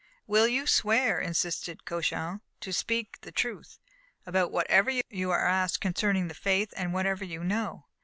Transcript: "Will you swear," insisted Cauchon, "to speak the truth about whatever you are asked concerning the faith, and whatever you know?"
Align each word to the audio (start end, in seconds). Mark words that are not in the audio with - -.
"Will 0.25 0.47
you 0.47 0.65
swear," 0.65 1.19
insisted 1.19 1.85
Cauchon, 1.85 2.41
"to 2.61 2.73
speak 2.73 3.21
the 3.21 3.31
truth 3.31 3.77
about 4.25 4.51
whatever 4.51 4.89
you 5.11 5.29
are 5.29 5.45
asked 5.47 5.79
concerning 5.79 6.27
the 6.27 6.33
faith, 6.33 6.73
and 6.75 6.91
whatever 6.91 7.23
you 7.23 7.43
know?" 7.43 7.85